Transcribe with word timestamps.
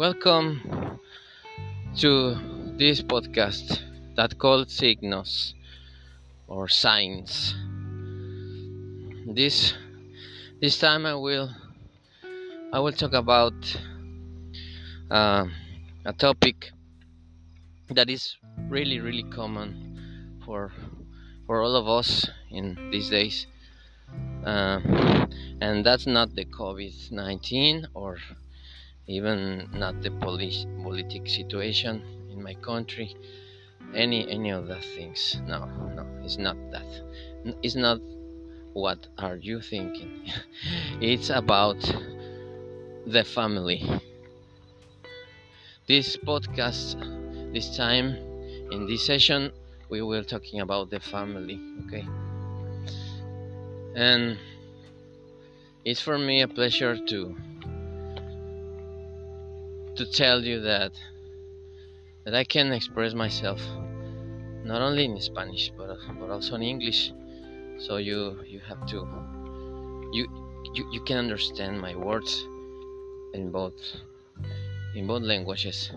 Welcome 0.00 0.98
to 1.98 2.34
this 2.78 3.02
podcast 3.02 3.82
that 4.16 4.38
called 4.38 4.68
Signos 4.68 5.52
or 6.48 6.68
Signs. 6.68 7.54
This 9.26 9.74
this 10.58 10.78
time 10.78 11.04
I 11.04 11.14
will 11.16 11.50
I 12.72 12.80
will 12.80 12.92
talk 12.92 13.12
about 13.12 13.52
uh, 15.10 15.44
a 16.06 16.12
topic 16.14 16.72
that 17.90 18.08
is 18.08 18.38
really 18.70 19.00
really 19.00 19.24
common 19.24 20.40
for 20.46 20.72
for 21.46 21.60
all 21.60 21.76
of 21.76 21.86
us 21.86 22.26
in 22.50 22.88
these 22.90 23.10
days, 23.10 23.46
uh, 24.46 24.80
and 25.60 25.84
that's 25.84 26.06
not 26.06 26.34
the 26.34 26.46
COVID 26.46 27.12
nineteen 27.12 27.86
or 27.92 28.16
even 29.10 29.68
not 29.74 30.00
the 30.02 30.10
police 30.22 30.66
politic 30.84 31.28
situation 31.28 32.00
in 32.30 32.40
my 32.40 32.54
country. 32.54 33.16
Any 33.92 34.30
any 34.30 34.50
of 34.50 34.68
the 34.68 34.80
things. 34.94 35.36
No 35.46 35.66
no 35.96 36.06
it's 36.22 36.38
not 36.38 36.56
that. 36.70 36.86
It's 37.60 37.74
not 37.74 37.98
what 38.72 39.08
are 39.18 39.36
you 39.36 39.60
thinking. 39.60 40.30
It's 41.00 41.28
about 41.30 41.80
the 43.04 43.24
family. 43.24 43.82
This 45.88 46.16
podcast 46.16 46.94
this 47.52 47.76
time 47.76 48.14
in 48.70 48.86
this 48.86 49.04
session 49.04 49.50
we 49.88 50.02
will 50.02 50.22
talking 50.22 50.60
about 50.60 50.90
the 50.90 51.00
family 51.00 51.58
okay? 51.86 52.06
And 53.96 54.38
it's 55.84 56.00
for 56.00 56.16
me 56.16 56.42
a 56.42 56.48
pleasure 56.48 56.96
to 56.96 57.34
to 59.96 60.06
tell 60.06 60.44
you 60.44 60.60
that 60.60 60.92
that 62.24 62.34
I 62.34 62.44
can 62.44 62.72
express 62.72 63.14
myself 63.14 63.60
not 64.64 64.82
only 64.82 65.04
in 65.04 65.20
Spanish 65.20 65.72
but 65.76 65.96
but 66.18 66.30
also 66.30 66.54
in 66.56 66.62
English. 66.62 67.12
So 67.78 67.96
you 67.96 68.42
you 68.46 68.60
have 68.60 68.86
to 68.88 68.98
you 70.12 70.26
you, 70.74 70.88
you 70.92 71.00
can 71.00 71.16
understand 71.16 71.80
my 71.80 71.96
words 71.96 72.44
in 73.34 73.50
both 73.50 73.80
in 74.94 75.06
both 75.06 75.22
languages. 75.22 75.90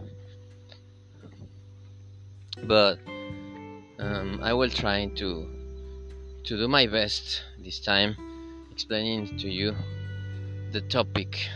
But 2.63 2.99
um, 3.99 4.39
I 4.41 4.53
will 4.53 4.69
try 4.69 5.07
to 5.15 5.47
to 6.43 6.57
do 6.57 6.67
my 6.67 6.87
best 6.87 7.43
this 7.59 7.79
time 7.79 8.15
explaining 8.71 9.37
to 9.37 9.49
you 9.49 9.75
the 10.71 10.81
topic 10.81 11.47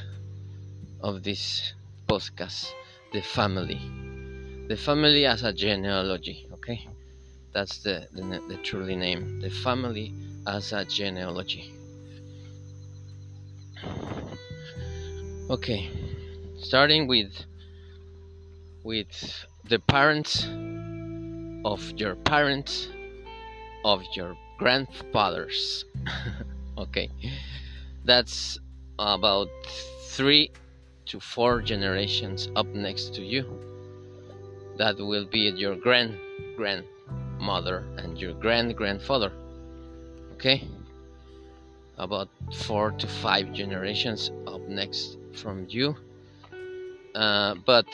of 1.02 1.24
this 1.24 1.74
podcast 2.08 2.72
the 3.14 3.22
family. 3.22 3.80
The 4.68 4.78
family 4.78 5.26
as 5.26 5.44
a 5.44 5.54
genealogy 5.54 6.48
okay 6.54 6.88
that's 7.54 7.80
the, 7.80 8.08
the, 8.12 8.42
the 8.48 8.58
truly 8.58 8.96
name. 8.96 9.40
The 9.40 9.50
family 9.50 10.14
as 10.46 10.74
a 10.74 10.86
genealogy. 10.86 11.74
Okay 15.50 15.90
starting 16.60 17.08
with 17.08 17.34
with 18.84 19.46
the 19.70 19.80
parents 19.80 20.46
of 21.66 21.82
your 21.98 22.16
parents 22.16 22.90
of 23.86 24.04
your 24.16 24.38
grandfathers. 24.58 25.86
Okay 26.78 27.10
that's 28.06 28.60
about 29.00 29.50
three 30.10 30.52
to 31.08 31.20
four 31.20 31.62
generations 31.62 32.50
up 32.56 32.68
next 32.68 33.14
to 33.16 33.22
you. 33.22 33.46
That 34.78 34.98
will 34.98 35.26
be 35.26 35.52
your 35.56 35.76
grand 35.76 36.18
grandmother 36.56 37.86
and 37.98 38.18
your 38.20 38.34
grand 38.34 38.76
grandfather. 38.76 39.32
Okay? 40.34 40.68
About 41.98 42.30
four 42.54 42.92
to 42.92 43.08
five 43.08 43.54
generations 43.54 44.32
up 44.46 44.62
next 44.68 45.18
from 45.34 45.66
you. 45.70 45.96
Uh, 47.16 47.56
but 47.66 47.88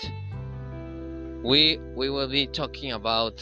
we 1.43 1.79
we 1.95 2.09
will 2.09 2.27
be 2.27 2.47
talking 2.47 2.91
about 2.91 3.35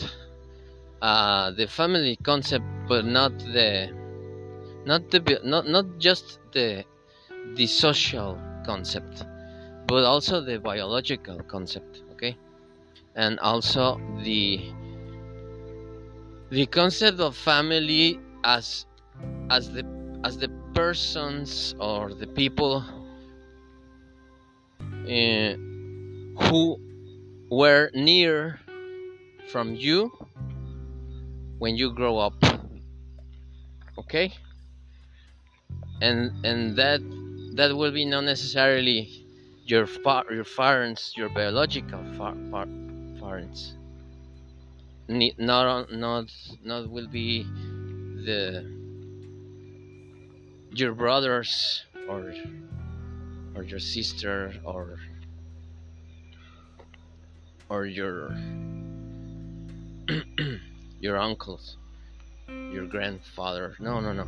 uh, 1.02 1.52
the 1.52 1.66
family 1.66 2.16
concept, 2.22 2.66
but 2.88 3.06
not 3.06 3.38
the 3.40 3.90
not 4.86 5.09
the 5.09 5.40
not 5.44 5.68
not 5.68 5.86
just 5.98 6.40
the 6.52 6.86
the 7.56 7.66
social 7.66 8.38
concept 8.64 9.26
but 9.91 10.06
also 10.06 10.40
the 10.40 10.57
biological 10.57 11.38
concept 11.44 12.03
okay? 12.13 12.38
And 13.13 13.38
also 13.40 14.00
the 14.24 14.72
the 16.50 16.66
concept 16.68 17.19
of 17.19 17.35
family 17.35 18.18
as 18.46 18.85
as 19.50 19.69
the 19.72 19.84
as 20.24 20.38
the 20.38 20.47
persons 20.74 21.75
or 21.78 22.13
the 22.13 22.28
people 22.28 22.85
uh, 25.03 25.56
who 26.40 26.79
were 27.50 27.91
near 27.94 28.62
from 29.52 29.75
you 29.75 30.09
when 31.59 31.75
you 31.75 31.91
grow 31.91 32.18
up 32.18 32.40
okay? 33.97 34.31
And 36.00 36.31
and 36.46 36.78
that 36.78 37.02
that 37.56 37.75
will 37.75 37.91
be 37.91 38.06
not 38.06 38.23
necessarily 38.23 39.21
your 39.66 39.88
fa- 39.88 40.26
your 40.30 40.44
parents, 40.44 41.14
your 41.16 41.30
biological 41.30 42.04
fa- 42.18 42.38
fa- 42.50 42.68
parents. 43.20 43.74
Not 45.08 45.92
not 45.92 46.30
not 46.64 46.90
will 46.90 47.08
be 47.08 47.44
the 48.26 48.66
your 50.72 50.94
brothers 50.94 51.84
or 52.08 52.34
or 53.56 53.64
your 53.64 53.80
sister 53.80 54.54
or 54.64 54.98
or 57.70 57.86
your 57.86 58.36
your 61.00 61.18
uncles 61.18 61.78
your 62.72 62.86
grandfather. 62.86 63.76
No 63.80 64.00
no 64.00 64.14
no. 64.14 64.28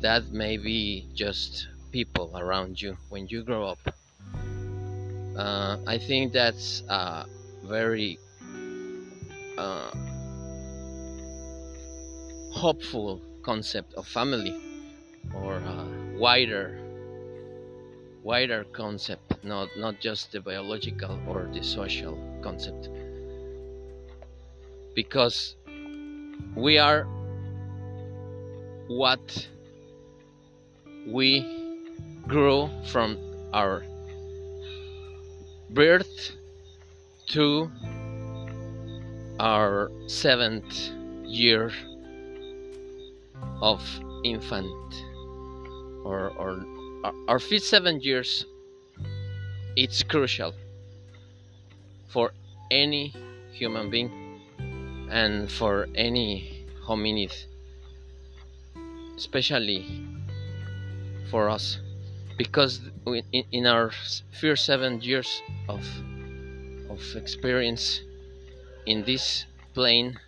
That 0.00 0.32
may 0.32 0.56
be 0.56 1.08
just 1.14 1.68
people 1.92 2.32
around 2.36 2.80
you 2.80 2.96
when 3.10 3.26
you 3.28 3.42
grow 3.42 3.66
up 3.66 3.78
uh, 5.36 5.78
I 5.86 5.98
think 5.98 6.32
that's 6.32 6.82
a 6.88 7.26
very 7.64 8.18
uh, 9.58 9.90
hopeful 12.52 13.20
concept 13.42 13.94
of 13.94 14.06
family 14.06 14.54
or 15.34 15.56
a 15.56 16.16
wider 16.18 16.78
wider 18.22 18.64
concept 18.64 19.42
not 19.42 19.68
not 19.78 19.98
just 20.00 20.32
the 20.32 20.40
biological 20.40 21.18
or 21.26 21.48
the 21.54 21.62
social 21.62 22.18
concept. 22.42 22.88
Because 24.94 25.56
we 26.54 26.76
are 26.76 27.04
what 28.88 29.48
we 31.06 31.40
grow 32.26 32.68
from 32.84 33.16
our 33.52 33.82
birth 35.74 36.32
to 37.26 37.70
our 39.38 39.90
seventh 40.06 40.90
year 41.24 41.70
of 43.62 43.80
infant 44.24 45.04
or, 46.04 46.30
or 46.36 46.64
our 47.28 47.38
fifth 47.38 47.64
seven 47.64 48.00
years 48.00 48.44
it's 49.76 50.02
crucial 50.02 50.52
for 52.08 52.32
any 52.70 53.14
human 53.52 53.90
being 53.90 54.40
and 55.08 55.50
for 55.50 55.88
any 55.94 56.66
hominid 56.84 57.32
especially 59.16 60.04
for 61.30 61.48
us 61.48 61.78
because 62.40 62.80
in, 63.52 63.66
our 63.66 63.90
first 64.40 64.64
seven 64.64 64.98
years 65.02 65.42
of 65.68 65.84
of 66.88 67.02
experience 67.14 68.00
in 68.86 69.04
this 69.04 69.44
plane 69.74 70.18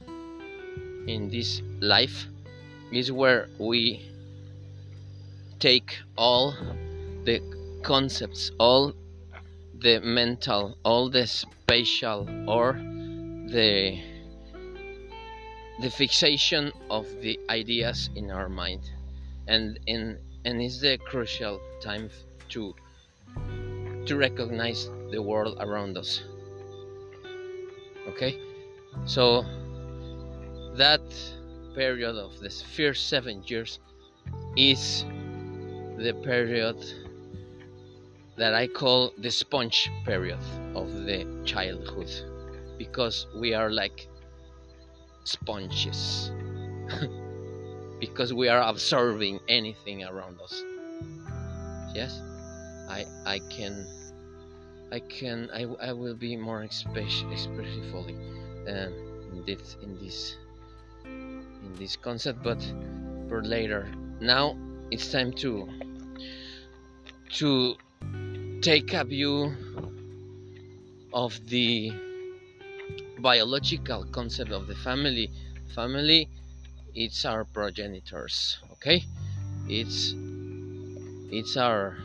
in 1.07 1.31
this 1.31 1.63
life 1.81 2.27
is 2.93 3.11
where 3.11 3.49
we 3.59 3.83
take 5.59 5.97
all 6.19 6.53
the 7.25 7.41
concepts 7.83 8.51
all 8.59 8.93
the 9.79 9.99
mental 10.01 10.77
all 10.85 11.09
the 11.09 11.27
spatial 11.27 12.29
or 12.47 12.75
the 13.57 13.99
the 15.81 15.89
fixation 15.91 16.71
of 16.91 17.07
the 17.23 17.41
ideas 17.49 18.11
in 18.15 18.31
our 18.31 18.49
mind. 18.49 18.83
And 19.49 19.81
in 19.87 20.19
and 20.45 20.61
it's 20.61 20.81
the 20.81 20.99
crucial 20.99 21.61
time 21.81 22.11
to 22.49 22.75
to 24.07 24.17
recognize 24.17 24.91
the 25.11 25.23
world 25.23 25.57
around 25.61 25.97
us. 25.97 26.23
Okay? 28.09 28.39
So 29.05 29.45
that 30.75 31.03
period 31.75 32.17
of 32.17 32.39
the 32.41 32.51
first 32.51 33.09
seven 33.09 33.43
years 33.47 33.79
is 34.57 35.05
the 35.99 36.15
period 36.25 36.77
that 38.37 38.55
I 38.55 38.67
call 38.67 39.13
the 39.19 39.31
sponge 39.31 39.91
period 40.05 40.41
of 40.75 41.05
the 41.05 41.27
childhood. 41.45 42.11
Because 42.77 43.27
we 43.37 43.55
are 43.55 43.71
like 43.71 44.09
sponges 45.25 46.33
because 48.03 48.35
we 48.35 48.49
are 48.49 48.61
absorbing 48.61 49.39
anything 49.49 50.03
around 50.03 50.37
us. 50.41 50.65
Yes? 51.95 52.21
I 52.89 53.07
i 53.25 53.39
can 53.49 53.87
i 54.91 54.99
can 54.99 55.49
i, 55.55 55.63
I 55.89 55.93
will 55.93 56.17
be 56.17 56.37
more 56.37 56.65
expressively 56.65 58.17
um, 58.67 58.93
in 59.31 59.45
this 59.47 59.77
in 59.85 59.97
this 60.03 60.37
in 61.15 61.73
this 61.79 61.95
concept 61.95 62.43
but 62.43 62.61
for 63.29 63.41
later. 63.45 63.87
Now 64.21 64.57
it's 64.91 65.13
time 65.13 65.33
to 65.35 65.69
to 67.39 67.77
take 68.63 68.93
a 68.95 69.05
view 69.05 69.55
of 71.15 71.39
the 71.49 71.93
biological 73.21 74.05
concept 74.11 74.51
of 74.51 74.67
the 74.67 74.75
family. 74.75 75.31
Family 75.73 76.29
it's 76.95 77.25
our 77.25 77.45
progenitors 77.45 78.59
okay? 78.73 79.05
It's 79.69 80.15
it's 81.31 81.57
our 81.57 81.97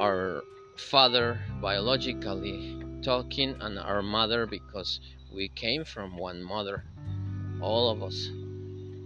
our 0.00 0.42
father 0.76 1.38
biologically 1.60 2.82
talking 3.02 3.54
and 3.60 3.78
our 3.78 4.02
mother 4.02 4.46
because 4.46 5.00
we 5.34 5.48
came 5.48 5.84
from 5.84 6.16
one 6.16 6.42
mother. 6.42 6.84
All 7.60 7.90
of 7.90 8.02
us. 8.02 8.28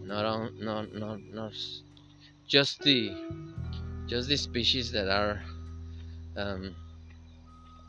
Not 0.05 0.25
on, 0.25 0.57
not 0.61 0.95
not 0.95 1.19
not 1.33 1.53
just 2.47 2.81
the 2.83 3.13
just 4.07 4.29
the 4.29 4.37
species 4.37 4.93
that 4.93 5.09
are 5.09 5.43
um, 6.37 6.77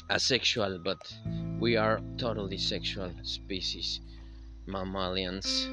asexual 0.09 0.79
but 0.83 0.97
we 1.59 1.77
are 1.77 2.01
totally 2.17 2.57
sexual 2.57 3.11
species. 3.23 4.01
Mammalians 4.65 5.69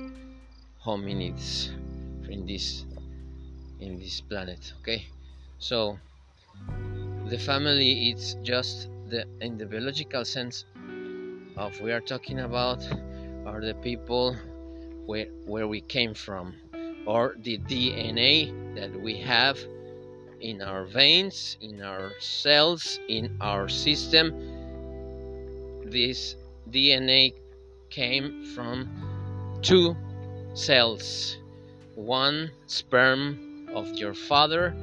hominids 0.85 1.71
in 2.29 2.47
this 2.47 2.85
in 3.81 3.99
this 3.99 4.21
planet 4.21 4.73
okay? 4.81 5.07
So 5.59 5.99
the 7.29 7.39
family 7.39 8.11
it's 8.11 8.35
just 8.43 8.89
the 9.09 9.25
in 9.41 9.57
the 9.57 9.67
biological 9.67 10.25
sense 10.25 10.65
of 11.57 11.81
we 11.81 11.93
are 11.93 12.01
talking 12.01 12.41
about 12.41 12.87
are 13.47 13.61
the 13.61 13.75
people 13.83 14.37
where 15.07 15.27
where 15.47 15.69
we 15.69 15.81
came 15.81 16.15
from 16.15 16.55
or 17.07 17.37
the 17.39 17.59
DNA 17.59 18.53
that 18.75 18.99
we 19.01 19.17
have 19.19 19.59
in 20.41 20.61
our 20.61 20.85
veins 20.85 21.57
in 21.61 21.83
our 21.83 22.13
cells 22.21 23.01
in 23.09 23.37
our 23.41 23.69
system. 23.69 24.33
This 25.87 26.37
DNA 26.71 27.35
came 27.91 28.45
from 28.55 28.89
two 29.63 29.97
cells 30.55 31.39
one 31.95 32.51
sperm 32.67 33.69
of 33.75 33.89
your 33.95 34.15
father 34.15 34.75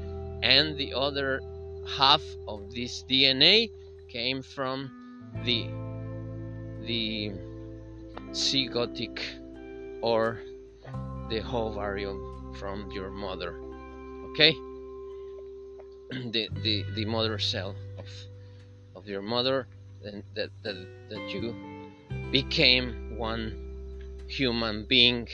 and 0.44 0.77
the 0.77 0.94
other 0.94 1.41
half 1.88 2.21
of 2.47 2.73
this 2.73 3.03
DNA 3.09 3.69
came 4.09 4.41
from 4.41 4.89
the 5.45 5.68
the 6.85 7.31
zygotic 8.31 9.19
or 10.01 10.39
the 11.29 11.41
ovarium 11.53 12.53
from 12.57 12.89
your 12.91 13.09
mother 13.09 13.59
okay? 14.31 14.53
The, 16.12 16.50
the 16.62 16.83
the 16.94 17.06
mother 17.06 17.39
cell 17.39 17.74
of 17.97 18.06
of 18.97 19.07
your 19.07 19.21
mother 19.21 19.65
and 20.03 20.24
that, 20.35 20.50
that 20.63 20.75
that 21.09 21.29
you 21.29 21.56
became 22.31 23.15
one 23.17 23.56
human 24.27 24.83
being 24.83 25.27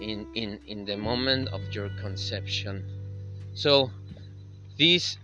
in, 0.00 0.26
in, 0.34 0.58
in 0.66 0.84
the 0.84 0.96
moment 0.96 1.48
of 1.48 1.60
your 1.72 1.88
conception. 2.00 2.84
So, 3.54 3.90
this 4.78 5.18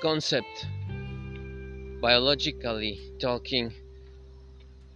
concept, 0.00 0.66
biologically 2.00 3.00
talking, 3.20 3.72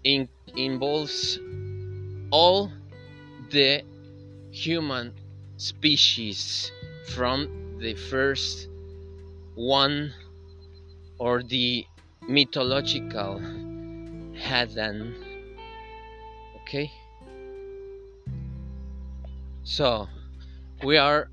in, 0.04 0.28
involves 0.56 1.38
all 2.30 2.70
the 3.50 3.82
human 4.50 5.12
species 5.56 6.72
from 7.14 7.78
the 7.80 7.94
first 7.94 8.68
one 9.54 10.12
or 11.18 11.42
the 11.42 11.86
mythological 12.28 13.40
Hadan. 14.34 15.14
Okay? 16.62 16.90
So, 19.70 20.08
we 20.82 20.96
are 20.96 21.28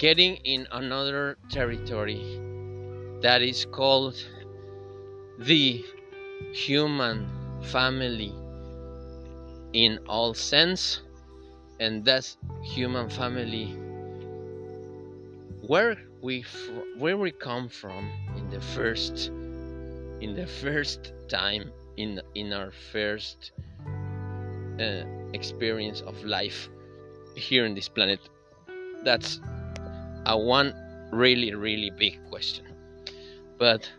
getting 0.00 0.38
in 0.42 0.66
another 0.72 1.38
territory 1.48 2.40
that 3.22 3.42
is 3.42 3.64
called 3.64 4.16
the 5.38 5.84
human 6.52 7.28
family 7.62 8.34
in 9.72 10.00
all 10.08 10.34
sense 10.34 11.02
and 11.78 12.04
that's 12.04 12.38
human 12.64 13.08
family 13.08 13.66
where 15.68 15.96
we 16.20 16.44
where 16.96 17.16
we 17.16 17.30
come 17.30 17.68
from 17.68 18.10
in 18.36 18.50
the 18.50 18.60
first 18.60 19.28
in 20.20 20.34
the 20.34 20.46
first 20.48 21.12
time 21.28 21.70
in 21.96 22.20
in 22.34 22.52
our 22.52 22.72
first 22.72 23.52
uh, 24.80 25.04
experience 25.32 26.00
of 26.00 26.20
life 26.24 26.68
here 27.38 27.64
in 27.64 27.74
this 27.74 27.88
planet? 27.88 28.20
That's 29.04 29.40
a 30.26 30.36
one 30.36 30.74
really, 31.12 31.54
really 31.54 31.90
big 31.90 32.18
question. 32.28 32.66
But 33.58 33.90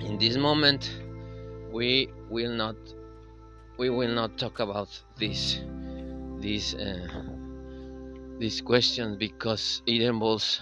in 0.00 0.18
this 0.18 0.36
moment, 0.36 0.90
we 1.72 2.08
will 2.28 2.52
not 2.52 2.76
we 3.78 3.88
will 3.90 4.14
not 4.14 4.36
talk 4.38 4.60
about 4.60 4.88
this 5.18 5.60
this 6.40 6.74
uh, 6.74 7.08
this 8.38 8.60
question 8.60 9.16
because 9.16 9.82
it 9.86 10.02
involves 10.02 10.60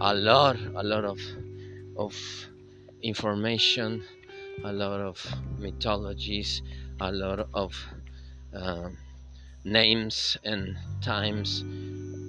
a 0.00 0.14
lot 0.14 0.56
a 0.76 0.82
lot 0.82 1.04
of 1.04 1.18
of 1.96 2.14
information 3.02 4.02
a 4.64 4.72
lot 4.72 5.00
of 5.00 5.16
mythologies 5.58 6.62
a 7.00 7.10
lot 7.10 7.48
of 7.54 7.74
um, 8.54 8.96
names 9.64 10.36
and 10.44 10.76
times 11.02 11.64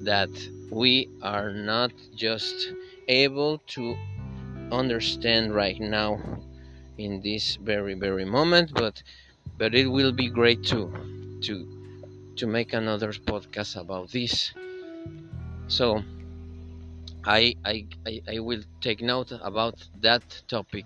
that 0.04 0.30
we 0.72 1.10
are 1.22 1.52
not 1.52 1.92
just 2.16 2.74
able 3.08 3.58
to 3.68 3.96
understand 4.72 5.54
right 5.54 5.80
now 5.80 6.20
in 6.98 7.22
this 7.22 7.58
very 7.58 7.94
very 7.94 8.26
moment 8.26 8.72
but 8.74 9.02
but 9.58 9.76
it 9.76 9.88
will 9.88 10.12
be 10.12 10.30
great 10.30 10.64
to 10.64 10.92
to 11.42 11.82
to 12.36 12.48
make 12.48 12.74
another 12.74 13.12
podcast 13.14 13.76
about 13.76 14.10
this. 14.12 14.52
So 15.68 16.04
I, 17.24 17.56
I 17.64 17.86
i 18.28 18.40
will 18.40 18.64
take 18.82 19.02
note 19.02 19.32
about 19.32 19.76
that 20.02 20.24
topic 20.48 20.86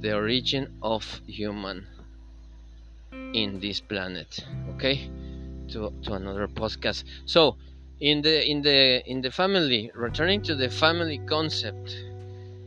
the 0.00 0.12
origin 0.12 0.78
of 0.82 1.22
human 1.26 1.86
in 3.32 3.58
this 3.58 3.80
planet 3.80 4.44
okay 4.74 5.10
to, 5.68 5.92
to 6.02 6.12
another 6.14 6.48
podcast. 6.48 7.04
So, 7.26 7.56
in 8.00 8.22
the 8.22 8.48
in 8.48 8.62
the 8.62 9.02
in 9.08 9.20
the 9.20 9.30
family, 9.30 9.90
returning 9.94 10.42
to 10.42 10.54
the 10.54 10.68
family 10.68 11.20
concept, 11.26 11.96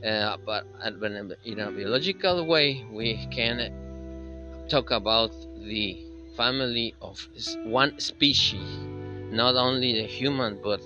uh, 0.05 0.37
but 0.45 0.65
in 1.43 1.59
a 1.59 1.71
biological 1.71 2.45
way, 2.47 2.85
we 2.91 3.27
can 3.31 3.71
talk 4.69 4.91
about 4.91 5.31
the 5.59 6.05
family 6.35 6.95
of 7.01 7.27
one 7.65 7.99
species, 7.99 8.77
not 9.31 9.55
only 9.55 9.93
the 10.01 10.07
human 10.07 10.59
but 10.63 10.81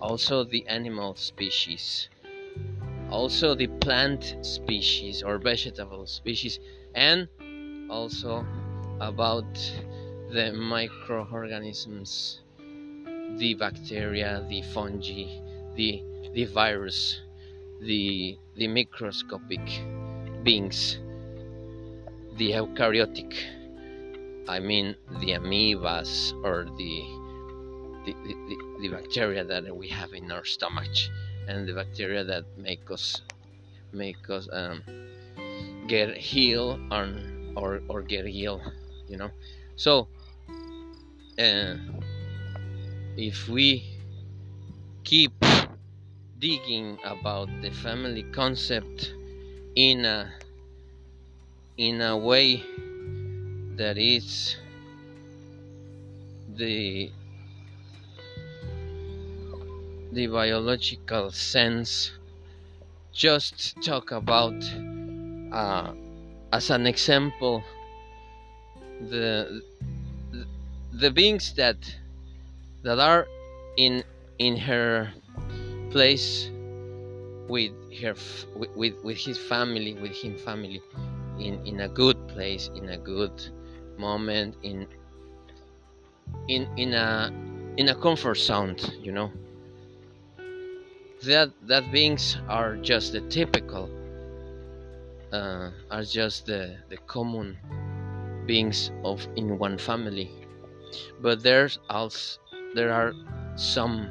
also 0.00 0.44
the 0.44 0.66
animal 0.68 1.14
species, 1.14 2.08
also 3.10 3.54
the 3.54 3.66
plant 3.66 4.36
species 4.42 5.22
or 5.22 5.38
vegetable 5.38 6.06
species, 6.06 6.60
and 6.94 7.28
also 7.90 8.46
about 9.00 9.44
the 10.32 10.52
microorganisms, 10.52 12.40
the 13.36 13.54
bacteria, 13.54 14.44
the 14.48 14.62
fungi, 14.72 15.26
the, 15.76 16.02
the 16.34 16.44
virus, 16.46 17.20
the 17.82 18.38
the 18.54 18.68
microscopic 18.68 19.60
beings 20.44 20.98
the 22.36 22.52
eukaryotic 22.52 23.34
i 24.48 24.60
mean 24.60 24.94
the 25.20 25.32
amoebas 25.32 26.32
or 26.44 26.64
the 26.78 26.94
the, 28.06 28.12
the, 28.24 28.78
the 28.82 28.88
bacteria 28.88 29.44
that 29.44 29.64
we 29.76 29.88
have 29.88 30.12
in 30.12 30.30
our 30.30 30.44
stomach 30.44 30.94
and 31.48 31.68
the 31.68 31.72
bacteria 31.72 32.22
that 32.22 32.44
make 32.56 32.88
us 32.90 33.20
make 33.92 34.30
us 34.30 34.48
um, 34.52 34.82
get 35.88 36.16
heal 36.16 36.78
or, 36.92 37.08
or 37.56 37.80
or 37.88 38.02
get 38.02 38.26
ill 38.26 38.60
you 39.08 39.16
know? 39.18 39.30
So 39.76 40.08
uh, 41.38 41.76
if 43.16 43.48
we 43.48 43.84
keep 45.04 45.32
digging 46.38 46.98
about 47.04 47.48
the 47.62 47.70
family 47.70 48.24
concept 48.32 49.14
in 49.76 50.04
a 50.04 50.32
in 51.76 52.00
a 52.00 52.16
way 52.16 52.62
that 53.76 53.96
is 53.96 54.56
the 56.56 57.10
the 60.12 60.26
biological 60.26 61.30
sense 61.30 62.12
just 63.12 63.80
talk 63.82 64.10
about 64.10 64.54
uh, 65.52 65.92
as 66.52 66.70
an 66.70 66.86
example 66.86 67.62
the 69.00 69.62
the 70.92 71.10
beings 71.10 71.54
that 71.54 71.76
that 72.82 72.98
are 72.98 73.26
in 73.76 74.04
in 74.38 74.56
her 74.56 75.10
place 75.90 76.50
with 77.48 77.72
her 78.00 78.14
with 78.76 78.94
with 79.02 79.16
his 79.16 79.38
family 79.38 79.94
with 79.94 80.12
him 80.12 80.36
family 80.36 80.82
in 81.38 81.64
in 81.66 81.80
a 81.80 81.88
good 81.88 82.16
place 82.28 82.70
in 82.74 82.90
a 82.90 82.98
good 82.98 83.32
moment 83.96 84.54
in 84.62 84.86
in 86.48 86.68
in 86.76 86.92
a 86.92 87.32
in 87.78 87.88
a 87.88 87.94
comfort 87.94 88.36
zone 88.36 88.76
you 89.00 89.12
know? 89.12 89.30
That 91.24 91.50
that 91.68 91.90
beings 91.92 92.36
are 92.48 92.76
just 92.76 93.12
the 93.12 93.20
typical 93.28 93.88
uh, 95.32 95.70
are 95.90 96.02
just 96.02 96.46
the 96.46 96.76
the 96.90 96.96
common 97.06 97.56
beings 98.44 98.90
of 99.04 99.26
in 99.36 99.56
one 99.56 99.78
family 99.78 100.41
but 101.20 101.42
there's 101.42 101.78
also 101.90 102.40
there 102.74 102.92
are 102.92 103.12
some 103.56 104.10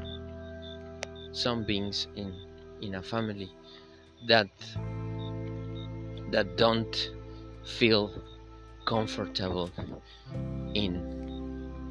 some 1.31 1.63
beings 1.63 2.07
in 2.15 2.33
in 2.81 2.95
a 2.95 3.01
family 3.01 3.49
that 4.27 4.49
that 6.31 6.57
don't 6.57 7.11
feel 7.65 8.11
comfortable 8.85 9.69
in 10.73 10.93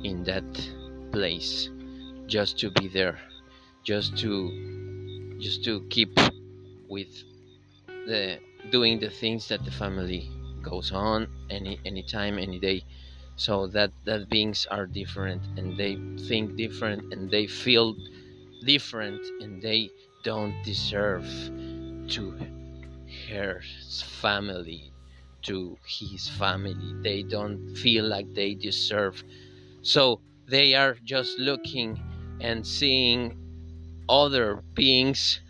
in 0.05 0.25
that 0.25 0.45
place 1.13 1.69
just 2.27 2.59
to 2.59 2.71
be 2.71 2.89
there 2.89 3.19
just 3.85 4.17
to 4.17 5.37
just 5.41 5.65
to 5.65 5.81
keep 5.91 6.19
with 6.89 7.25
the 8.07 8.39
doing 8.71 8.99
the 8.99 9.11
things 9.11 9.49
that 9.49 9.65
the 9.65 9.71
family 9.71 10.31
goes 10.63 10.93
on 10.93 11.27
any 11.51 11.79
any 11.85 12.03
time 12.03 12.39
any 12.39 12.59
day 12.59 12.83
so 13.41 13.67
that 13.67 13.91
that 14.05 14.29
beings 14.29 14.67
are 14.71 14.85
different 14.85 15.41
and 15.57 15.75
they 15.79 15.97
think 16.29 16.57
different 16.57 17.01
and 17.11 17.31
they 17.31 17.47
feel 17.47 17.97
different 18.67 19.19
and 19.41 19.63
they 19.63 19.89
don't 20.23 20.53
deserve 20.63 21.25
to 22.07 22.37
her 23.31 23.63
family 24.21 24.93
to 25.41 25.79
his 25.87 26.29
family. 26.29 26.93
They 27.03 27.23
don't 27.23 27.75
feel 27.77 28.05
like 28.05 28.29
they 28.35 28.53
deserve. 28.53 29.25
So 29.81 30.21
they 30.47 30.75
are 30.75 30.99
just 31.03 31.39
looking 31.39 31.99
and 32.43 32.67
seeing 32.67 33.39
other 34.07 34.63
beings 34.75 35.41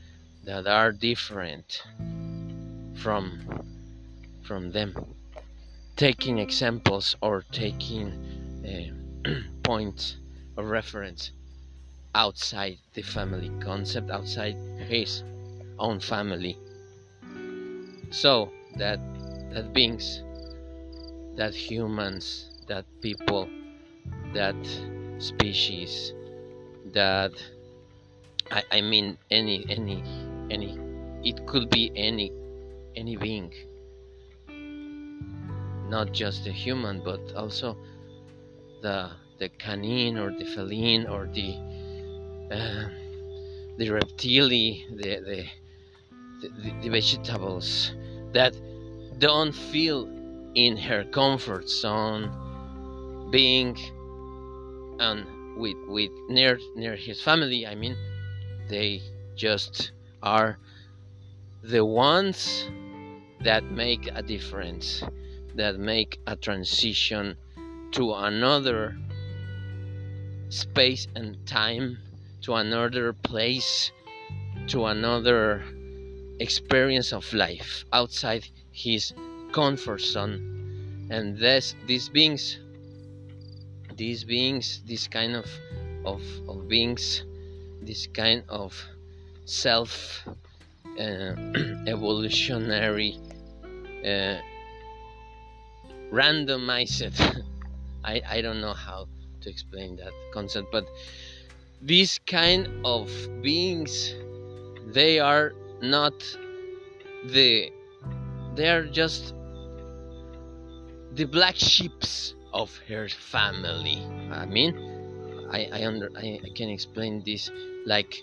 that 0.44 0.68
are 0.68 0.92
different 0.92 1.82
from 2.94 3.24
from 4.46 4.70
them 4.70 4.94
taking 6.00 6.38
examples 6.38 7.14
or 7.20 7.44
taking 7.52 8.08
uh, 8.64 9.30
points 9.62 10.16
of 10.56 10.64
reference 10.64 11.32
outside 12.14 12.78
the 12.94 13.02
family 13.02 13.50
concept 13.60 14.10
outside 14.10 14.56
his 14.78 15.22
own 15.78 16.00
family. 16.00 16.56
So 18.08 18.50
that 18.78 18.98
that 19.52 19.74
beings 19.74 20.22
that 21.36 21.54
humans 21.54 22.48
that 22.66 22.86
people 23.02 23.46
that 24.32 24.56
species 25.18 26.14
that 26.94 27.32
I, 28.50 28.62
I 28.72 28.80
mean 28.80 29.18
any 29.30 29.66
any 29.68 30.02
any 30.50 30.78
it 31.22 31.46
could 31.46 31.68
be 31.68 31.92
any 31.94 32.32
any 32.96 33.16
being 33.16 33.52
not 35.90 36.12
just 36.12 36.44
the 36.44 36.52
human 36.52 37.02
but 37.04 37.20
also 37.34 37.76
the 38.82 39.10
the 39.38 39.48
canine 39.48 40.16
or 40.16 40.30
the 40.30 40.44
feline 40.44 41.06
or 41.06 41.26
the 41.34 41.50
uh, 42.54 42.88
the 43.78 43.86
reptili 43.88 44.84
the 44.96 45.10
the, 45.28 46.50
the 46.62 46.72
the 46.82 46.88
vegetables 46.88 47.92
that 48.32 48.54
don't 49.18 49.52
feel 49.52 50.08
in 50.54 50.76
her 50.76 51.04
comfort 51.04 51.68
zone 51.68 52.24
being 53.30 53.76
and 55.00 55.26
with 55.56 55.76
with 55.88 56.10
near 56.28 56.58
near 56.76 56.96
his 56.96 57.20
family 57.20 57.66
i 57.66 57.74
mean 57.74 57.96
they 58.68 59.00
just 59.36 59.92
are 60.22 60.58
the 61.62 61.84
ones 61.84 62.68
that 63.42 63.64
make 63.64 64.08
a 64.14 64.22
difference, 64.22 65.02
that 65.60 65.78
make 65.78 66.18
a 66.26 66.34
transition 66.34 67.36
to 67.92 68.14
another 68.14 68.96
space 70.48 71.06
and 71.14 71.36
time, 71.46 71.98
to 72.40 72.54
another 72.54 73.12
place, 73.12 73.92
to 74.68 74.86
another 74.86 75.62
experience 76.38 77.12
of 77.12 77.30
life 77.34 77.84
outside 77.92 78.48
his 78.72 79.12
comfort 79.52 80.00
zone. 80.00 80.40
And 81.10 81.36
this, 81.36 81.74
these 81.86 82.08
beings, 82.08 82.58
these 83.96 84.24
beings, 84.24 84.80
this 84.86 85.08
kind 85.08 85.36
of, 85.36 85.46
of, 86.06 86.22
of 86.48 86.68
beings, 86.68 87.22
this 87.82 88.06
kind 88.06 88.44
of 88.48 88.72
self 89.44 90.26
uh, 90.98 91.34
evolutionary 91.86 93.18
uh, 94.06 94.38
randomized. 96.12 97.44
I, 98.04 98.22
I 98.28 98.40
don't 98.40 98.60
know 98.60 98.72
how 98.72 99.06
to 99.42 99.50
explain 99.50 99.96
that 99.96 100.12
concept 100.32 100.68
but 100.72 100.86
these 101.82 102.18
kind 102.26 102.68
of 102.84 103.10
beings 103.42 104.14
they 104.86 105.18
are 105.18 105.52
not 105.82 106.14
the 107.26 107.70
they 108.54 108.68
are 108.68 108.84
just 108.84 109.34
the 111.14 111.24
black 111.24 111.56
sheeps 111.56 112.34
of 112.52 112.76
her 112.88 113.08
family. 113.08 114.02
I 114.32 114.46
mean 114.46 114.90
i 115.52 115.68
i 115.72 115.84
under 115.84 116.10
I, 116.16 116.40
I 116.44 116.50
can 116.54 116.68
explain 116.68 117.22
this 117.24 117.50
like 117.86 118.22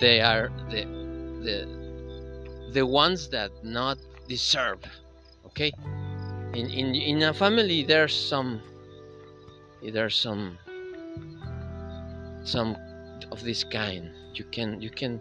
they 0.00 0.20
are 0.20 0.48
the 0.70 0.84
the 1.46 1.58
the 2.72 2.86
ones 2.86 3.28
that 3.30 3.50
not 3.62 3.98
deserve 4.28 4.80
okay 5.46 5.72
in 6.56 6.70
in 6.70 6.94
in 6.94 7.22
a 7.22 7.34
family 7.34 7.82
there's 7.82 8.16
some 8.32 8.60
there's 9.82 10.16
some 10.16 10.58
some 12.44 12.76
of 13.30 13.42
this 13.42 13.64
kind. 13.64 14.10
You 14.34 14.44
can 14.44 14.80
you 14.80 14.90
can 14.90 15.20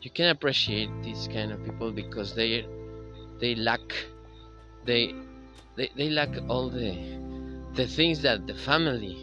you 0.00 0.10
can 0.10 0.28
appreciate 0.28 0.90
these 1.02 1.28
kind 1.32 1.50
of 1.52 1.64
people 1.64 1.90
because 1.90 2.34
they 2.34 2.66
they 3.40 3.54
lack 3.54 3.80
they 4.84 5.14
they, 5.76 5.90
they 5.96 6.10
lack 6.10 6.30
all 6.48 6.68
the 6.70 6.92
the 7.74 7.86
things 7.86 8.22
that 8.22 8.46
the 8.46 8.54
family 8.54 9.16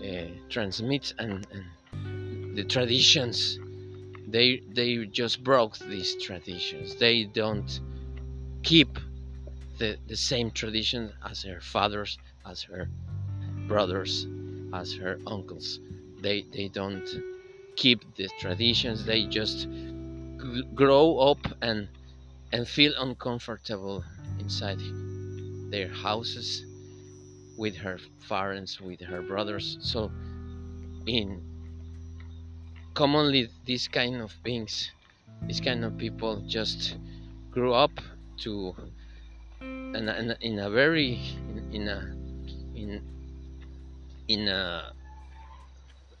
uh, 0.00 0.28
transmits 0.48 1.14
and, 1.18 1.46
and 1.52 2.56
the 2.56 2.64
traditions. 2.64 3.58
They 4.28 4.62
they 4.72 5.04
just 5.06 5.44
broke 5.44 5.78
these 5.78 6.14
traditions. 6.22 6.94
They 6.96 7.24
don't 7.24 7.80
keep 8.62 8.98
the, 9.82 9.98
the 10.06 10.16
same 10.16 10.48
tradition 10.52 11.12
as 11.28 11.42
her 11.42 11.60
fathers 11.60 12.16
as 12.46 12.62
her 12.62 12.88
brothers 13.66 14.28
as 14.72 14.94
her 14.94 15.18
uncles. 15.26 15.80
They 16.20 16.42
they 16.56 16.68
don't 16.68 17.08
keep 17.74 18.00
the 18.14 18.28
traditions. 18.38 19.04
They 19.04 19.26
just 19.26 19.66
grow 20.82 21.18
up 21.30 21.42
and 21.62 21.88
and 22.52 22.68
feel 22.68 22.92
uncomfortable 22.96 24.04
inside 24.38 24.80
their 25.72 25.88
houses 25.88 26.64
with 27.58 27.74
her 27.84 27.98
parents 28.28 28.80
with 28.80 29.00
her 29.00 29.22
brothers. 29.22 29.78
So 29.80 30.12
in 31.06 31.42
commonly 32.94 33.48
these 33.64 33.88
kind 33.88 34.20
of 34.20 34.30
beings 34.44 34.92
these 35.48 35.60
kind 35.60 35.84
of 35.84 35.98
people 35.98 36.40
just 36.46 36.96
grew 37.50 37.72
up 37.74 37.94
to 38.44 38.76
in 39.94 40.08
a, 40.08 40.36
in 40.40 40.58
a 40.58 40.70
very 40.70 41.20
in, 41.48 41.68
in 41.72 41.88
a 41.88 42.14
in 42.74 43.02
in 44.28 44.48
a 44.48 44.92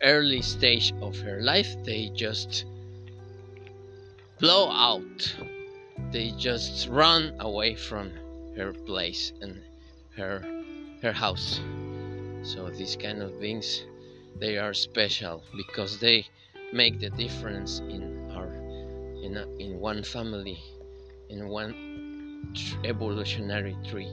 early 0.02 0.42
stage 0.42 0.92
of 1.00 1.18
her 1.20 1.40
life 1.40 1.76
they 1.84 2.10
just 2.14 2.64
blow 4.38 4.70
out. 4.70 5.36
They 6.10 6.32
just 6.32 6.88
run 6.88 7.32
away 7.38 7.76
from 7.76 8.10
her 8.56 8.72
place 8.72 9.32
and 9.40 9.60
her 10.16 10.42
her 11.00 11.12
house. 11.12 11.60
So 12.42 12.68
these 12.70 12.96
kind 12.96 13.22
of 13.22 13.40
beings 13.40 13.84
they 14.38 14.58
are 14.58 14.74
special 14.74 15.44
because 15.56 15.98
they 15.98 16.26
make 16.72 16.98
the 16.98 17.10
difference 17.10 17.78
in 17.78 18.30
our 18.34 18.48
in 19.22 19.36
a, 19.36 19.46
in 19.58 19.78
one 19.78 20.02
family 20.02 20.58
in 21.28 21.48
one 21.48 21.91
evolutionary 22.84 23.76
tree 23.88 24.12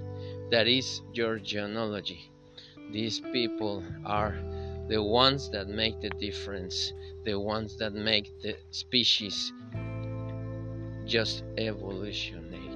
that 0.52 0.68
is 0.68 1.02
your 1.14 1.38
genealogy. 1.40 2.32
These 2.92 3.20
people 3.32 3.84
are 4.06 4.36
the 4.88 5.02
ones 5.02 5.50
that 5.52 5.68
make 5.68 6.02
the 6.02 6.10
difference 6.10 6.94
the 7.26 7.40
ones 7.40 7.78
that 7.78 7.94
make 7.94 8.42
the 8.42 8.56
species 8.72 9.54
just 11.06 11.44
evolutionate. 11.58 12.72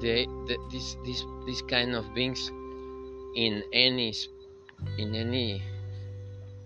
They, 0.00 0.24
the, 0.48 0.56
this 0.72 0.96
this 1.04 1.24
this 1.46 1.60
kind 1.62 1.94
of 1.94 2.14
beings 2.14 2.50
in 3.36 3.62
any 3.74 4.14
in 4.96 5.14
any 5.14 5.62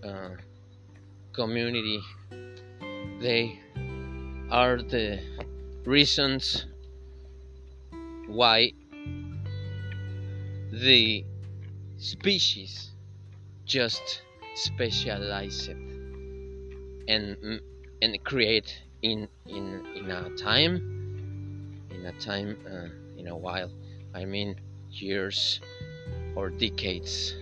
uh, 0.03 0.29
community 1.33 1.99
they 3.19 3.59
are 4.49 4.77
the 4.77 5.19
reasons 5.85 6.65
why 8.27 8.71
the 10.71 11.23
species 11.97 12.91
just 13.65 14.21
specialize 14.55 15.67
it 15.67 15.77
and 17.07 17.61
and 18.01 18.23
create 18.23 18.81
in 19.03 19.27
in 19.45 19.85
in 19.95 20.09
a 20.09 20.29
time 20.35 20.75
in 21.91 22.05
a 22.05 22.11
time 22.19 22.57
uh, 22.65 23.19
in 23.19 23.27
a 23.27 23.37
while. 23.37 23.69
I 24.13 24.25
mean 24.25 24.55
years 24.89 25.61
or 26.35 26.49
decades. 26.49 27.35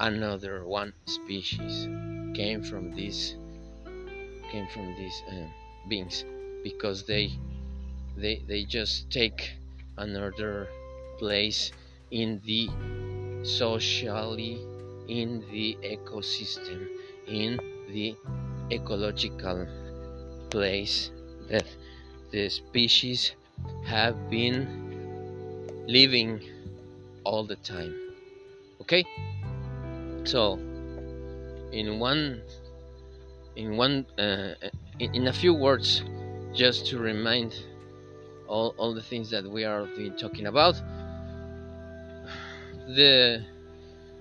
Another 0.00 0.66
one 0.66 0.92
species 1.06 1.88
came 2.34 2.62
from 2.62 2.94
this 2.94 3.36
came 4.50 4.66
from 4.66 4.94
these 4.96 5.22
uh, 5.30 5.61
beings 5.88 6.24
because 6.62 7.04
they 7.04 7.30
they 8.16 8.42
they 8.46 8.64
just 8.64 9.10
take 9.10 9.52
another 9.98 10.68
place 11.18 11.72
in 12.10 12.40
the 12.44 12.68
socially 13.42 14.60
in 15.08 15.44
the 15.50 15.76
ecosystem 15.82 16.86
in 17.26 17.58
the 17.88 18.16
ecological 18.70 19.66
place 20.50 21.10
that 21.48 21.66
the 22.30 22.48
species 22.48 23.32
have 23.84 24.16
been 24.30 24.82
living 25.86 26.40
all 27.24 27.44
the 27.44 27.56
time. 27.56 27.94
Okay? 28.80 29.04
So 30.24 30.54
in 31.72 31.98
one 31.98 32.42
in 33.56 33.76
one 33.76 34.06
uh, 34.18 34.54
in, 34.98 35.14
in 35.14 35.26
a 35.28 35.32
few 35.32 35.54
words 35.54 36.02
just 36.54 36.86
to 36.86 36.98
remind 36.98 37.54
all, 38.46 38.74
all 38.76 38.94
the 38.94 39.02
things 39.02 39.30
that 39.30 39.48
we 39.50 39.64
are 39.64 39.86
been 39.96 40.16
talking 40.16 40.46
about. 40.46 40.74
The 42.88 43.44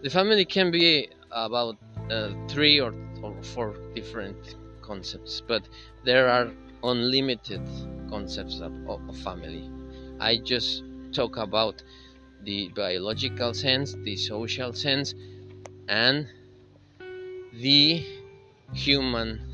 the 0.02 0.10
family 0.10 0.46
can 0.46 0.72
be 0.72 1.10
about 1.32 1.78
uh, 2.10 2.32
three 2.48 2.80
or, 2.80 2.94
or 3.22 3.36
four 3.44 3.76
different 3.94 4.56
concepts 4.82 5.42
but 5.48 5.68
there 6.04 6.28
are 6.28 6.52
unlimited 6.84 7.62
concepts 8.10 8.60
of, 8.60 8.74
of, 8.88 9.08
of 9.08 9.18
family. 9.18 9.70
I 10.20 10.38
just 10.38 10.84
talk 11.12 11.38
about 11.38 11.84
the 12.44 12.70
biological 12.76 13.54
sense 13.54 13.96
the 14.04 14.16
social 14.16 14.74
sense 14.74 15.14
and 15.88 16.28
the 17.54 18.04
human 18.74 19.51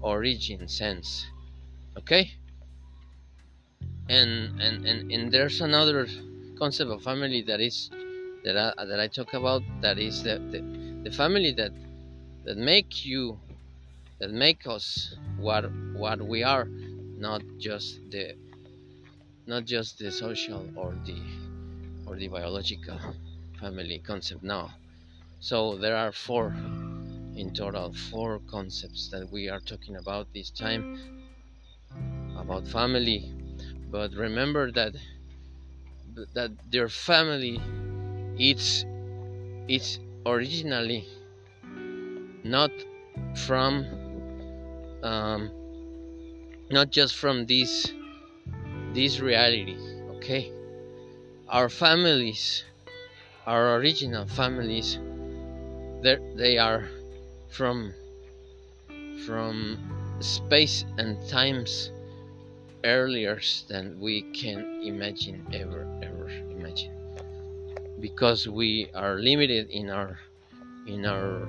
origin 0.00 0.68
sense 0.68 1.26
okay? 1.96 2.30
And 4.08 4.60
and 4.60 4.86
and, 4.86 5.12
and 5.12 5.32
there's 5.32 5.60
another 5.60 6.06
concept 6.58 6.90
of 6.90 7.02
family 7.02 7.42
that 7.42 7.60
is 7.60 7.90
that 8.44 8.56
I, 8.56 8.84
that 8.84 9.00
I 9.00 9.08
talk 9.08 9.34
about 9.34 9.62
that 9.82 9.98
is 9.98 10.22
the, 10.22 10.38
the, 10.50 10.60
the 11.04 11.10
family 11.10 11.52
that 11.52 11.72
that 12.44 12.56
make 12.56 13.04
you 13.04 13.38
that 14.18 14.30
make 14.30 14.66
us 14.66 15.14
what 15.38 15.64
what 15.94 16.20
we 16.20 16.42
are 16.42 16.66
not 17.18 17.42
just 17.58 18.00
the 18.10 18.34
not 19.46 19.64
just 19.64 19.98
the 19.98 20.10
social 20.10 20.66
or 20.76 20.94
the 21.04 21.20
or 22.06 22.16
the 22.16 22.28
biological 22.28 22.98
family 23.60 24.02
concept 24.06 24.42
now 24.42 24.70
so 25.40 25.76
there 25.76 25.96
are 25.96 26.12
four 26.12 26.54
in 27.36 27.52
total 27.52 27.92
four 27.92 28.40
concepts 28.50 29.08
that 29.10 29.30
we 29.30 29.48
are 29.48 29.60
talking 29.60 29.96
about 29.96 30.32
this 30.34 30.50
time 30.50 30.84
about 32.36 32.66
family. 32.66 33.32
But 33.90 34.12
remember 34.14 34.70
that 34.72 34.94
that 36.34 36.50
their 36.70 36.88
family 36.88 37.60
it's 38.38 38.84
it's 39.68 39.98
originally 40.26 41.06
not 42.44 42.70
from 43.34 43.86
um, 45.02 45.50
not 46.70 46.90
just 46.90 47.16
from 47.16 47.46
this 47.46 47.92
this 48.92 49.20
reality 49.20 49.76
okay? 50.16 50.52
Our 51.48 51.68
families 51.68 52.64
our 53.46 53.76
original 53.76 54.26
families 54.26 54.98
they 56.02 56.58
are 56.58 56.88
from 57.50 57.92
from 59.26 59.78
space 60.20 60.84
and 60.98 61.16
times 61.28 61.90
earlier 62.84 63.40
than 63.68 64.00
we 64.00 64.22
can 64.32 64.80
imagine 64.82 65.46
ever 65.52 65.86
ever 66.02 66.28
imagine. 66.50 66.92
Because 68.00 68.48
we 68.48 68.88
are 68.94 69.16
limited 69.16 69.68
in 69.70 69.90
our 69.90 70.18
in 70.86 71.04
our 71.04 71.46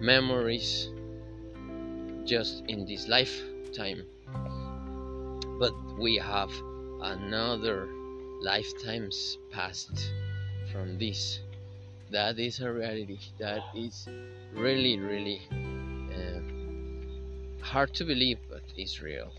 memories 0.00 0.90
just 2.24 2.64
in 2.68 2.86
this 2.86 3.06
lifetime. 3.06 4.02
But 5.58 5.74
we 5.98 6.16
have 6.16 6.50
another 7.02 7.88
lifetimes 8.40 9.38
past 9.50 10.12
from 10.72 10.98
this 10.98 11.40
that 12.10 12.38
is 12.38 12.60
a 12.60 12.72
reality 12.72 13.18
that 13.38 13.62
is 13.74 14.08
really 14.54 14.98
really 14.98 15.40
uh, 16.12 17.64
hard 17.64 17.94
to 17.94 18.04
believe 18.04 18.38
but 18.48 18.62
it's 18.76 19.00
real. 19.00 19.32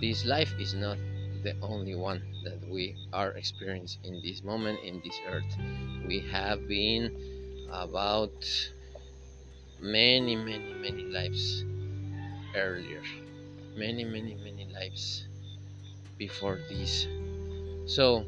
This 0.00 0.24
life 0.24 0.52
is 0.58 0.74
not 0.74 0.98
the 1.42 1.54
only 1.62 1.94
one 1.94 2.22
that 2.44 2.60
we 2.70 2.94
are 3.12 3.30
experiencing 3.32 4.04
in 4.04 4.20
this 4.22 4.42
moment 4.44 4.78
in 4.84 5.00
this 5.04 5.18
earth. 5.28 5.56
We 6.06 6.20
have 6.30 6.68
been 6.68 7.66
about 7.72 8.46
many 9.80 10.36
many 10.36 10.74
many 10.74 11.02
lives 11.04 11.64
earlier. 12.54 13.02
Many 13.76 14.04
many 14.04 14.36
many 14.36 14.68
lives 14.72 15.26
before 16.18 16.60
this. 16.68 17.08
So 17.86 18.24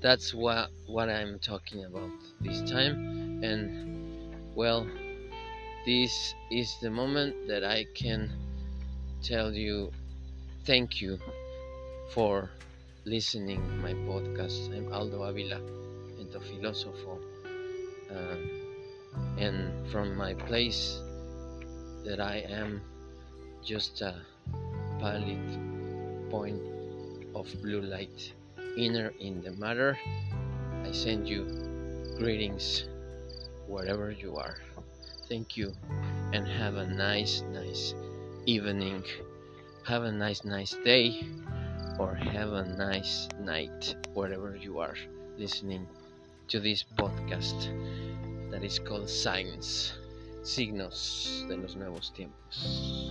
that's 0.00 0.32
what 0.34 0.70
what 0.86 1.08
i'm 1.08 1.38
talking 1.38 1.84
about 1.84 2.10
this 2.40 2.68
time 2.70 3.40
and 3.42 4.34
well 4.54 4.86
this 5.86 6.34
is 6.50 6.76
the 6.80 6.90
moment 6.90 7.34
that 7.46 7.64
i 7.64 7.84
can 7.94 8.30
tell 9.22 9.52
you 9.52 9.90
thank 10.64 11.00
you 11.00 11.18
for 12.10 12.50
listening 13.04 13.62
my 13.80 13.94
podcast. 14.04 14.76
I'm 14.76 14.92
Aldo 14.92 15.22
Avila, 15.22 15.56
and 16.18 16.30
the 16.30 16.40
philosopher, 16.40 17.16
uh, 18.10 18.36
and 19.38 19.88
from 19.90 20.14
my 20.16 20.34
place 20.34 21.00
that 22.04 22.20
I 22.20 22.44
am 22.48 22.82
just 23.64 24.00
a 24.02 24.14
pallid 24.98 25.40
point 26.30 26.60
of 27.34 27.48
blue 27.62 27.80
light 27.80 28.32
inner 28.76 29.12
in 29.20 29.42
the 29.42 29.52
matter, 29.52 29.98
I 30.84 30.92
send 30.92 31.28
you 31.28 31.44
greetings 32.18 32.88
wherever 33.66 34.10
you 34.10 34.36
are. 34.36 34.56
Thank 35.28 35.56
you 35.56 35.72
and 36.32 36.46
have 36.46 36.76
a 36.76 36.86
nice, 36.86 37.42
nice 37.52 37.94
evening. 38.46 39.04
Have 39.86 40.02
a 40.04 40.12
nice, 40.12 40.44
nice 40.44 40.76
day 40.84 41.20
or 41.98 42.14
have 42.14 42.52
a 42.52 42.64
nice 42.76 43.28
night 43.40 43.94
wherever 44.14 44.56
you 44.56 44.78
are 44.78 44.96
listening 45.38 45.86
to 46.48 46.60
this 46.60 46.84
podcast 46.98 47.70
that 48.50 48.64
is 48.64 48.78
called 48.78 49.08
Signs, 49.08 49.92
Signos 50.42 51.46
de 51.48 51.56
los 51.56 51.76
Nuevos 51.76 52.10
Tiempos. 52.10 53.09